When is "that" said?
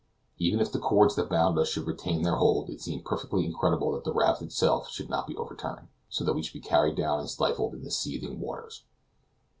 1.13-1.29, 3.91-4.03, 6.23-6.33